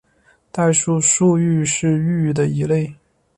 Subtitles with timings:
[0.51, 2.95] 代数数域是域的一类。